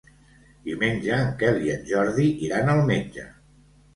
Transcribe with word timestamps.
Diumenge 0.67 1.19
en 1.25 1.27
Quel 1.43 1.59
i 1.67 1.69
en 1.75 1.85
Jordi 1.91 2.27
iran 2.47 2.71
al 2.75 2.81
metge. 2.89 3.29